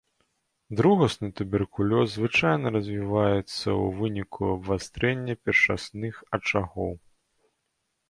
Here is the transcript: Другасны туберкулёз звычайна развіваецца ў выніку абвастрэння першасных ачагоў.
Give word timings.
Другасны 0.77 1.29
туберкулёз 1.41 2.07
звычайна 2.13 2.67
развіваецца 2.77 3.37
ў 3.43 3.85
выніку 4.01 4.41
абвастрэння 4.57 5.33
першасных 5.47 6.15
ачагоў. 6.39 6.91